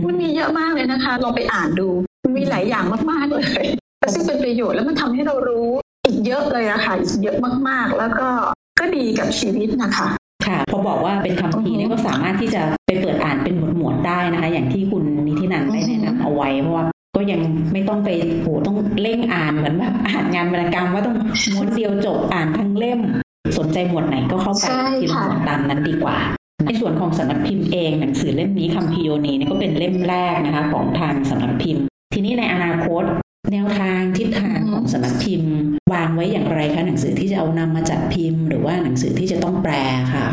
[0.08, 1.88] มันมีเยอะมากเลยนะคะลองไปอ่านดู
[2.24, 3.64] มันมีหลายอย่างมากๆเลย
[4.14, 5.70] ซึ่งเป็นประโยชน์แล้วมันทำให้เรารู้
[6.10, 8.28] อีกเยอะเลยอะค่ะเยอะมากๆ แล้วก็
[8.80, 10.08] ก็ดีกับชีวิตนะคะ
[10.46, 17.42] ค่ะพอบอกว่าเป็นคำพีนี่ก็สามารถที่จะไปเปิดอ่านเป็นหมวดหมวดได้นะคะ อย่างที่คุณนิตินันได้แนะนำเอาไว้เพราะว่าก็ยัง
[17.74, 18.10] ไม่ต้องไป
[18.42, 21.16] โหต้องเร่งอ่านเหมือนแบบอ่านงานวรรณกรรมว่าต้อง
[21.54, 23.00] ม้วนเดียวจบอ่านทั้งเล่ม
[23.58, 24.64] สนใจหมวดไหนก็เข้าไป
[25.02, 26.18] ทีละหมวดตามนั้นดีกว่า
[26.66, 33.04] ในส่วนของสำนักพิมพ์เองหนังสือเล่มนี้คัมพิโยนีนี่ก็เป็นเล่มแรกนะคะ ของทางสำนักพิมพ์ ทีนี้ในอนาคต
[33.52, 35.56] แนวทางทิศทางของสำนักพิมพ์
[35.94, 39.74] วางไว้อย่างไรคะหนังสือที่จะเอานำมาจัดพิมพ์ หรือว่าหนังสือที่จะต้องแปล
[40.14, 40.26] ค่ะ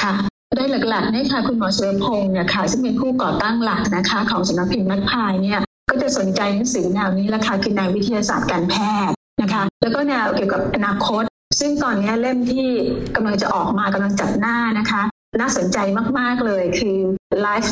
[0.00, 0.14] ค่ะ
[0.54, 8.74] โดยหลักๆนี่ค่ะคุณหมอเฉลิมพงศ์เนี่ยค่ะซึ่งเป็นผู้ก่อตั้งหลักนะคะของสำนักพิมพ์นักพายเนี่ยก็จะสนใจหนังสือแนวนี้ละค่ะคือแนววิทยาศาสตร์การแพ
[9.08, 11.22] ทย์นะคะ แล้วก็แนวเกี่ยวกับอนาคต
[11.60, 12.68] ซึ่งตอนนี้เล่มที่
[13.14, 15.02] กำลังจะออกมากำลังจัดหน้านะคะ
[15.40, 15.78] น่าสนใจ
[16.18, 16.98] มากๆเลยคือ
[17.44, 17.68] Life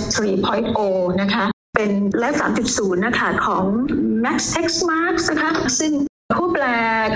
[0.56, 1.44] 3.0 นะคะ
[1.76, 1.90] เป็น
[2.22, 3.64] Life 3.0 นะคะของ
[4.24, 5.92] Max Tex Marks นะคะซึ่ง
[6.38, 6.64] ผู้แปล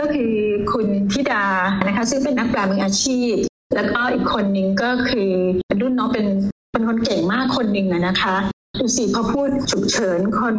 [0.00, 0.32] ก็คือ
[0.72, 1.44] คุณธิดา
[1.86, 3.34] นะคะซึ่งเป็นนักแปลมืออาชีพ
[3.74, 5.30] แล้วก็อีกคนนึงก็คือ
[5.80, 6.26] รุ่นน้องเป็น
[6.72, 8.36] เป็นคนเก่งมากคนหนึ่งนะคะ
[8.80, 10.54] ดูสิพอพูดฉุกเฉินคน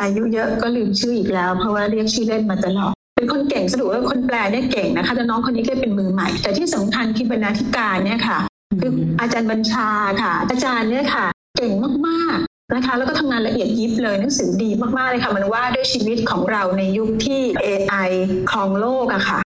[0.00, 8.38] อายุเยอะก็ลืมชื่ออีกแล้ว เพราะว่าเรียกชื่อเล่นมาตลอดเป็นคนเก่งสรุปว่าคนแปลเนี่ยเก่งนะคะแต่น้องคนนี้ก็เป็นมือใหม่ แต่ที่สำคัญคือบรรณาธิการเนี่ยค่ะ
[8.80, 9.88] คืออาจารย์บัญชา
[10.22, 11.72] ค่ะ อาจารย์เนี่ยค่ะ เก่ง
[12.06, 18.10] มากๆ นะคะแล้วก็ทำงานละเอียดยิบเลยหนังสือดีมากๆเลยค่ะ มันว่าด้วยชีวิตของเราในยุคที่ AI
[18.50, 19.38] ครองโลกอะค่ะ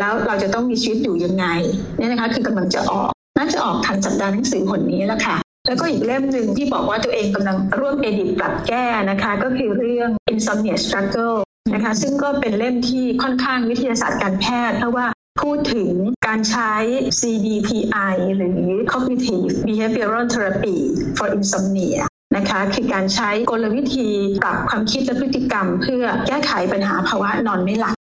[0.00, 1.46] แล้วเราจะต้องมีชีวิตอยู่ยังไง
[1.96, 11.38] เนี่ยนะคะ คือกำลังจะออกน่าจะออกทันสัปดาห์หนังสือผลนี้แล้วค่ะ แล้วก็อีกเล่มหนึ่งที่บอกว่าตัวเองกำลังร่วมเอดิตปรับแก้นะคะ ก็คือเรื่อง insomnia struggle
[11.74, 15.06] นะคะ ซึ่งก็เป็นเล่มที่ค่อนข้างวิทยาศาสตร์การแพทย์เพราะว่า
[15.42, 15.92] พูดถึง
[16.26, 16.74] การใช้
[17.20, 18.60] CBTI หรือ
[18.92, 20.78] cognitive behavioral therapy
[21.16, 22.00] for insomnia
[22.36, 24.08] นะคะ คือการใช้กลวิธี
[24.42, 27.96] ปรับความคิดและพฤติกรรม เพื่อแก้ไขปัญหาภาวะนอนไม่หลับ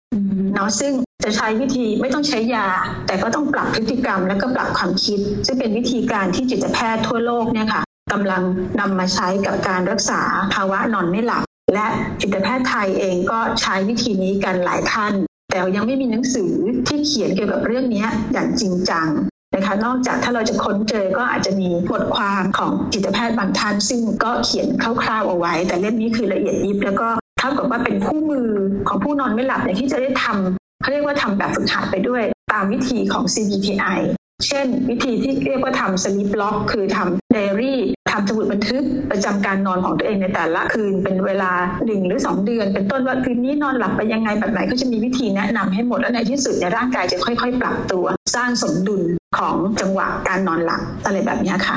[0.54, 0.92] เนาะซึ่ง
[1.24, 2.66] จะใช้วิธีไม่ต้องใช้ยา
[3.06, 7.82] แต่ก็ต้องปรับพฤติกรรม และก็ปรับความคิด ซึ่งเป็นวิธีการที่จิตแพทย์ทั่วโลกเนี่ยค่ะ
[8.12, 8.42] กำลัง
[8.80, 10.20] นำมาใช้กับการรักษา
[10.54, 11.86] ภาวะนอนไม่หลับ และ
[12.20, 15.14] จิตแพทย์ไทยเองก็ใช้วิธีนี้กันหลายท่าน
[15.50, 16.52] แต่ยังไม่มีหนังสือ
[16.86, 19.08] ที่เขียนเกี่ยวกับเรื่องนี้อย่างจริงจัง
[19.54, 28.48] นะคะนอกจากถ้าเราจะค้นเจอก็อาจจะมีบทความของจิตแพทย์บางท่าน ซึ่งก็เขียนคร่าวๆเอาไว้ แต่เล่มนี้คือละเอียดยิบแล้วก็เท่ากับว่าเป็นคู่มือ
[28.88, 33.98] ของผู้นอนไม่หลับเนี่ยที่จะได้ทำเขาเรียกว่าทำแบบฝึกหัดไปด้วย ตามวิธีของ CBTI
[34.46, 37.80] เช่น วิธีที่เรียกว่าทำสลิปล็อกคือทำไดอารี่
[38.12, 41.52] ทำสมุดบันทึกประจำการนอนของตัวเองในแต่ละคืนเป็นเวลา
[41.86, 48.04] หนึ่งหรือ 2 เดือน เป็นต้นว่าคืนนี้นอนหลับไปยังไงแบบไหนก็จะมีวิธีแนะนำให้หมด แล้วในที่สุดในร่างกายจะค่อย ๆ ปรับตัว
[48.34, 49.02] สร้างสมดุล
[49.38, 51.76] ของจังหวะการนอนหลับอะไรแบบนี้ค่ะ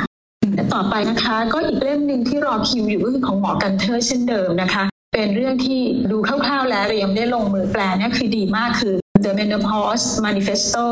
[0.74, 5.80] ต่อไปนะคะก็อีกเล่มหนึ่งที่รอคิวอยู่ก็คือของหมอกันเทอร์เช่นเดิมนะคะ เป็นเรื่องที่
[6.12, 10.84] ดูคร่าวๆแล้วแต่ยังไม่ได้ลงมือแปลนี่คือดีมากคือ The Menopause Manifesto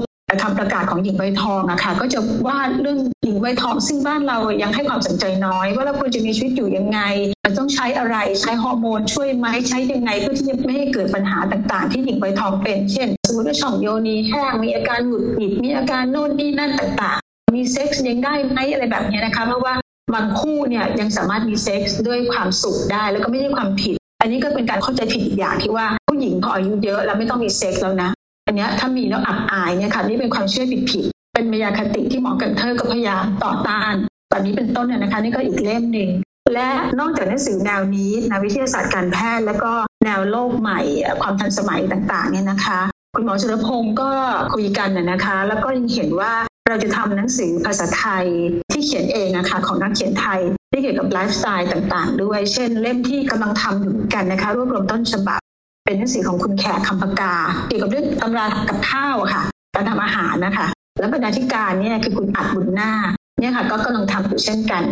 [0.42, 7.00] คำประกาศของหญิงวัยทองอะค่ะก็จะว่าเรื่องหญิงวัยทอง ซึ่งบ้านเรายังให้ความสนใจน้อย ว่าเราควรจะมีชีวิตอยู่ยังไง
[7.46, 19.74] มันต้องใช้อะไรใช้ฮอร์โมนช่วยไหมใช้ยังไงเพื่อที่จะไม่ให้เกิดปัญหาต่างๆ ที่หญิงวัยทองเป็น เช่นสมมติว่าช่องโยนีแห้งมีอาการหงุดหงิดมีอาการโน่นนี่นั่นต่างๆ มีเซ็กซ์ยังได้ไหมอะไรแบบนี้นะคะเพราะว่า
[20.16, 28.10] บางคู่เนี่ยยังสามารถมีเซ็กซ์ด้วยความสุขได้ แล้วก็ไม่ใช่ความผิด อันนี้ก็เป็นการเข้าใจผิดอย่างที่ว่าผู้หญิงพออายุเยอะแล้วไม่ต้องมีเซ็กซ์แล้วนะ
[28.48, 33.94] อันนี้ถ้ามีแล้วอับอายเนี่ยค่ะนี่เป็นความเชื่อผิดผิดเป็นมายาคติที่หมอกันเทอร์ก็พยายามต่อต้าน
[34.32, 36.10] ตอนนี้เป็นต้นเนี่ยนะคะ นี่ก็อีกเล่มหนึ่ง
[36.54, 39.72] และนอกจากหนังสือแนวนี้นะวิทยาศาสตร์การแพทย์ แล้วก็
[40.06, 40.80] แนวโลกใหม่
[41.22, 42.80] ความทันสมัยต่างๆเนี่ยนะคะ
[43.16, 44.10] คุณหมอชลพงศ์ก็
[44.54, 46.34] คุยกันน่นะคะ แล้วก็ยังเห็นว่า
[46.70, 48.26] เราจะทำหนังสือภาษาไทย
[48.72, 55.42] ที่เขียนเองนะคะของนักเขียนไทยที่เกี่ยวกับไลฟ์สไตล์ต่างๆ ด้วย เช่น เล่มที่กำลังทำอยู่กันนะคะ รวบรวมต้นฉบับ
[55.88, 57.34] เป็นหนังสือของคุณแขกคำปากา
[57.68, 59.44] เกี่ยวกับเรื่องตำรากับข้าวค่ะ
[59.76, 60.68] การทำอาหารนะคะ
[61.00, 62.92] แล้วบรรณาธิการเนี่ยคือคุณอัดบุญหน้า
[63.40, 64.84] เนี่ยค่ะ ก็กำลังทำอยู่เช่นกัน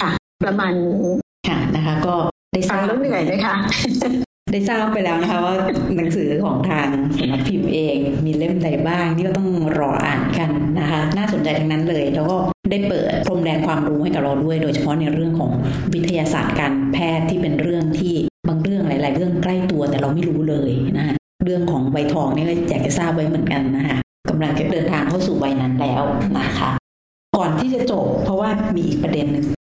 [0.00, 0.10] ค่ะ
[0.44, 1.14] ประมาณนี้
[1.48, 2.14] ค่ะนะคะ ก็
[2.52, 3.54] ได้ฟังแล้วเหนื่อยไหมคะ
[4.52, 5.54] ได้ทราบไปแล้วนะคะว่า
[5.96, 12.36] หนังสือของทางสำนักพิมพ์เองมีเล่มใดบ้างที่ก็ต้องรออ่านกันนะคะ น่าสนใจทั้งนั้นเลย แล้วก็
[12.70, 15.52] ได้เปิดพรมแดนความรู้ให้กับเราด้วย โดยเฉพาะในเรื่องของ
[15.94, 18.14] วิทยาศาสตร์การแพทย์ที่เป็นเรื่องที่
[18.48, 23.98] บางเรื่องหลาย ๆ เรื่องใกล้ตัวแต่เราไม่รู้เลยนะคะเรื่องของใบทองนี่ก็อยากจะทราบไว้เหมือนกันนะคะ
[24.30, 26.02] กำลังจะเดินทางเข้าสู่ใบนั้นแล้ว
[26.38, 26.70] นะคะ
[27.36, 29.55] ก่อนที่จะจบ เพราะว่ามีอีกประเด็นหนึ่ง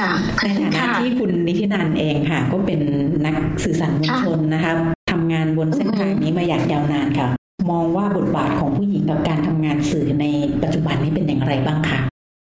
[0.00, 0.12] ค่ะ
[0.44, 2.80] ในฐานะที่คุณนิตินันเองค่ะ ก็เป็น
[3.26, 4.72] นักสื่อสารมวลชนนะคะ
[5.12, 7.26] ทำงานบนเส้นทางนี้มาอย่างยาวนานค่ะ
[7.70, 10.26] มองว่าบทบาทของผู้หญิงกับการทำงานสื่อใน
[10.62, 12.00] ปัจจุบันนี้เป็นอย่างไรบ้างคะ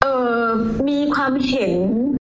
[0.02, 0.42] เออ
[0.90, 1.74] มีความเห็น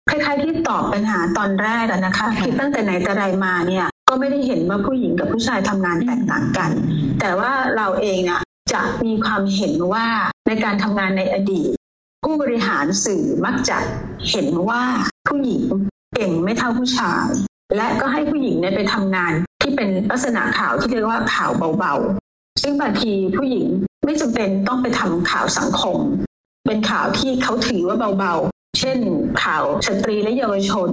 [0.09, 6.71] คล้ายๆที่ตอบปัญหาตอนแรกนะคะคือตั้งแต่ไหนแต่ไรมาเนี่ยก็ไม่ได้เห็นว่าผู้หญิงกับผู้ชายทำงานแตกต่างกัน
[7.19, 8.41] แต่ว่าเราเองเนี่ย
[8.73, 10.05] จะมีความเห็นว่า
[10.47, 11.69] ในการทำงานในอดีต
[12.23, 13.77] ผู้บริหารสื่อมักจะ
[14.29, 14.83] เห็นว่า
[15.33, 15.63] ผู้หญิง
[16.15, 17.25] เก่งไม่เท่าผู้ชาย
[17.77, 23.67] และก็ให้ผู้หญิงเนี่ยไปทำงาน ที่เป็นลักษณะข่าวที่เรียกว่าข่าวเบาๆ ซึ่งบางทีผู้หญิง
[24.05, 25.97] ไม่จำเป็นต้องไปทำข่าวสังคม
[26.67, 28.97] เป็นข่าวที่เขาถือว่าเบาๆ เช่น
[29.43, 30.89] ข่าวสตรีและเยาวชน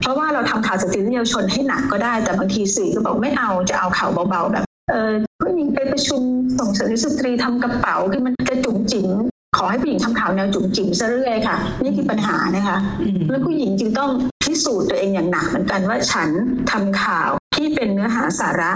[0.00, 6.22] เพราะว่าเราทำข่าวสตรีและเยาวชนให้หนักก็ได้ แต่บางทีสื่อก็บอกไม่เอาจะเอาข่าวเบาๆแบบเออผู้หญิงไปประชุม
[6.58, 9.08] ส่งเสริมสตรีทำกระเป๋าคือมันกระจุ๋มจิ๋ม
[9.56, 12.76] ขอให้ผู้หญิงทำข่าวแนวจุ๋มจิ๋มซะเรื่อยค่ะ นี่คือปัญหานะคะ
[13.30, 14.10] แล้วผู้หญิงจึงต้อง
[14.44, 16.28] พิสูจน์ตัวเองอย่างหนักเหมือนกันว่าฉัน
[16.70, 18.72] ทำข่าวที่เป็นเนื้อหาสาระ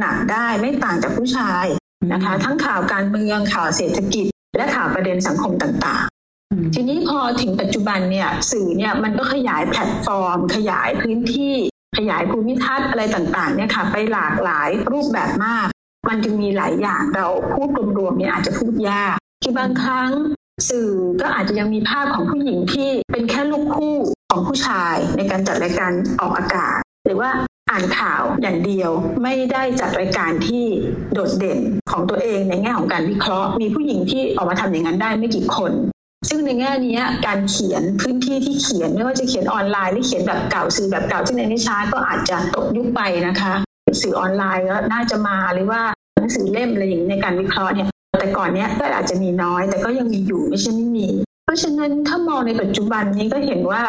[0.00, 1.64] หนักๆได้ไม่ต่างจากผู้ชาย
[2.12, 11.54] นะคะ ทั้งข่าวการเมืองข่าวเศรษฐกิจ และข่าวประเด็นสังคมต่างๆ ทีนี้พอถึงปัจจุบันเนี่ยสื่อเนี่ยมันก็ขยายแพลตฟอร์ม ขยายพื้นที่
[11.98, 15.66] ขยายภูมิทัศน์อะไรต่างๆเนี่ยค่ะไปหลากหลายรูปแบบมาก
[16.08, 20.10] มันจึงมีหลายอย่างเราพูดรวมๆเนี่ยอาจจะพูดยาก คือบางครั้ง
[20.68, 20.88] สื่อ
[21.20, 23.96] ก็อาจจะยังมีภาพของผู้หญิงที่เป็นแค่ลูกคู่
[24.30, 27.30] ของผู้ชายในการจัดรายการออกอากาศ หรือว่า
[27.70, 28.90] อ่านข่าวอย่างเดียว
[29.22, 30.64] ไม่ได้จัดรายการที่
[31.12, 31.58] โดดเด่น
[31.90, 35.72] ของตัวเองในแง่ของการวิเคราะห์ มีผู้หญิงที่ออกมาทำอย่างนั้นได้ไม่กี่คน
[36.28, 43.52] ซึ่งในแง่นี้การเขียนพื้นที่ที่เขียนไม่ว่าจะเขียนออนไลน์หรือเขียนแบบเก่าสื่อแบบเก่าที่ในนิชาก็อาจจะตกยุคไปนะคะ
[44.02, 45.80] สื่อออนไลน์ก็น่าจะมาหรือว่า
[46.16, 51.08] หนังสือเล่มอะไรอย่างในการวิเคราะห์เนี่ย แต่ก่อนเนี้ยก็อาจจะมีน้อย แต่ก็ยังมีอยู่ไม่ใช่ไม่มี
[51.44, 53.82] เพราะฉะนั้นถ้ามองในปัจจุบันนี้ก็เห็นว่า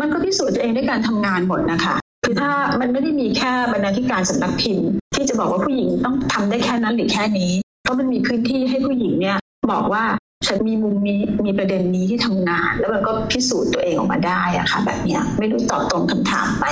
[0.00, 9.38] มันก็พิสูจน์ตัวเองด้วยการทำงานหมดนะคะคือถ้ามันไม่ได้มีแค่บรรณาธิการสำนักพิมพ์ ที่จะบอกว่าผู้หญิงต้องทำได้แค่นั้นหรือแค่นี้ เพราะมันมีพื้นที่ให้ผู้หญิงเนี่ย
[9.72, 10.04] บอกว่า
[10.46, 16.64] ฉันมีมุมมีมีประเด็นนี้ที่ทำงาน แล้วมันก็พิสูจน์ตัวเองออกมาได้อะค่ะ แบบเนี้ยไม่รู้ตอบตรงคำถามไป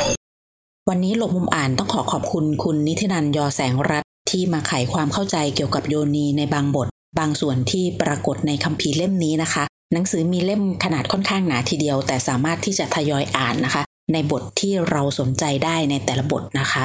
[0.88, 16.84] วันนี้หลบมุมอ่านต้องขอขอบคุณคุณนิตินันยอแสงรัต ที่มาไขความเข้าใจเกี่ยวกับโยนีในบางบท บางส่วนที่ปรากฏในคัมภีร์เล่มนี้นะคะ หนังสือมีเล่มขนาดค่อนข้างหนาทีเดียว แต่สามารถที่จะทยอยอ่านนะคะ ในบทที่เราสนใจได้ในแต่ละบทนะคะ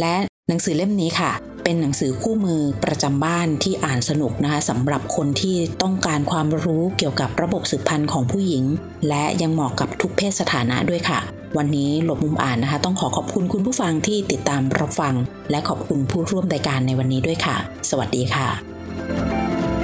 [0.00, 0.16] และ
[0.48, 1.32] หนังสือเล่มนี้ค่ะ
[1.64, 8.64] เป็นหนังสือคู่มือประจำบ้านที่อ่านสนุกนะคะสำหรับคนที่ต้องการความรู้เกี่ยวกับระบบสืบพันธุ์ของผู้หญิง
[9.08, 11.20] และยังเหมาะกับทุกเพศสถานะด้วยค่ะ
[11.56, 15.14] วันนี้หลบมุมอ่านนะคะ ต้องขอขอบคุณคุณผู้ฟังที่ติดตามรับฟัง
[15.50, 17.56] และขอบคุณผู้ร่วมรายการในวันนี้ด้วยค่ะ
[17.90, 18.48] สวัสดีค่ะ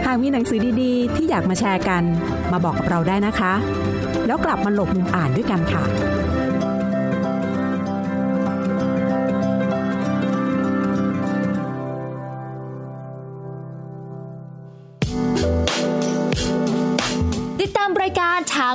[0.06, 2.02] หากมีหนังสือดีๆ ที่อยากมาแชร์กัน
[2.52, 3.52] มาบอกกับเราได้นะคะ
[4.26, 5.82] แล้วกลับมาหลบมุมอ่านด้วยกันค่ะ